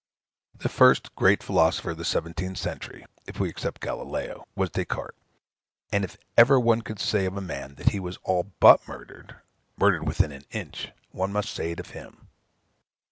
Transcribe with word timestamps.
The 0.55 0.67
first 0.67 1.13
great 1.15 1.43
philosopher 1.43 1.91
of 1.91 1.97
the 1.97 2.05
seventeenth 2.05 2.57
century 2.57 3.05
(if 3.27 3.39
we 3.39 3.49
except 3.49 3.81
Galileo) 3.83 4.47
was 4.55 4.71
Des 4.71 4.83
Cartes; 4.85 5.19
and 5.91 6.03
if 6.03 6.17
ever 6.35 6.59
one 6.59 6.81
could 6.81 6.97
say 6.99 7.27
of 7.27 7.37
a 7.37 7.39
man 7.39 7.75
that 7.75 7.89
he 7.89 7.99
was 7.99 8.17
all 8.23 8.49
but 8.59 8.87
murdered 8.87 9.35
murdered 9.77 10.07
within 10.07 10.31
an 10.31 10.45
inch 10.49 10.91
one 11.11 11.31
must 11.31 11.51
say 11.51 11.69
it 11.69 11.79
of 11.79 11.91
him. 11.91 12.29